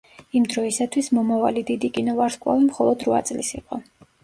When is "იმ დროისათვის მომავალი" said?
0.37-1.65